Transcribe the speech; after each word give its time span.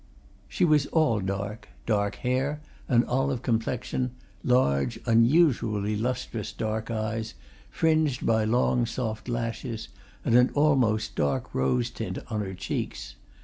She 0.49 0.65
was 0.65 0.87
all 0.87 1.19
dark 1.19 1.67
dark 1.85 2.15
hair, 2.15 2.59
an 2.87 3.03
olive 3.03 3.43
complexion, 3.43 4.09
large, 4.43 4.99
unusually 5.05 5.95
lustrous 5.95 6.51
dark 6.51 6.89
eyes, 6.89 7.35
fringed 7.69 8.25
by 8.25 8.45
long 8.45 8.87
soft 8.87 9.29
lashes, 9.29 9.89
an 10.25 10.49
almost 10.55 11.15
dark 11.15 11.53
rose 11.53 11.91
tint 11.91 12.17
on 12.31 12.39
her 12.41 12.55
cheeks. 12.55 13.13